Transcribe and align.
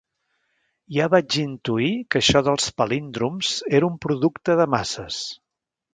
Ja 0.95 1.07
vaig 1.13 1.35
intuir 1.41 1.91
que 2.15 2.21
això 2.21 2.43
dels 2.47 2.73
palíndroms 2.83 3.53
era 3.81 3.91
un 3.93 4.03
producte 4.07 4.57
de 4.63 4.71
masses. 4.77 5.25